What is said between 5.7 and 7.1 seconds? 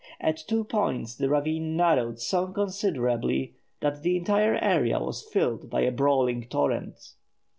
the brawling torrent.